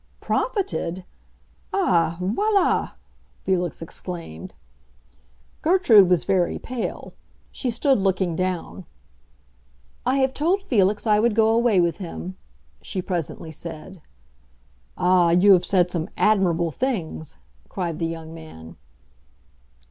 "Profited? 0.19 1.05
Ah 1.71 2.17
voilà!" 2.19 2.93
Felix 3.43 3.83
exclaimed. 3.83 4.55
Gertrude 5.61 6.09
was 6.09 6.23
very 6.25 6.57
pale; 6.57 7.13
she 7.51 7.69
stood 7.69 7.99
looking 7.99 8.35
down. 8.35 8.85
"I 10.03 10.15
have 10.17 10.33
told 10.33 10.63
Felix 10.63 11.05
I 11.05 11.19
would 11.19 11.35
go 11.35 11.49
away 11.55 11.79
with 11.79 11.99
him," 11.99 12.35
she 12.81 12.99
presently 12.99 13.51
said. 13.51 14.01
"Ah, 14.97 15.29
you 15.29 15.53
have 15.53 15.65
said 15.67 15.91
some 15.91 16.09
admirable 16.17 16.71
things!" 16.71 17.35
cried 17.69 17.99
the 17.99 18.07
young 18.07 18.33
man. 18.33 18.77